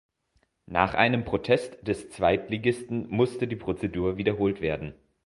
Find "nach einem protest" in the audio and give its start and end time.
0.65-1.87